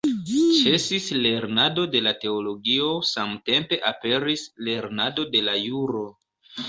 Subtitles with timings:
[0.59, 6.03] Ĉesis lernado de la teologio, samtempe aperis lernado de la juro.